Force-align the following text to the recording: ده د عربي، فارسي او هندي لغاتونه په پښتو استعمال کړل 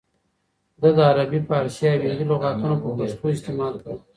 ده 0.81 0.89
د 0.97 0.99
عربي، 1.09 1.39
فارسي 1.49 1.83
او 1.93 1.99
هندي 2.05 2.25
لغاتونه 2.31 2.75
په 2.83 2.87
پښتو 2.99 3.25
استعمال 3.35 3.73
کړل 3.81 3.97